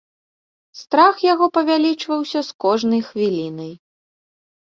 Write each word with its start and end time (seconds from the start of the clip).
Страх 0.79 1.15
яго 1.33 1.45
павялічваўся 1.57 2.39
з 2.49 2.57
кожнай 2.67 3.01
хвілінай. 3.11 3.71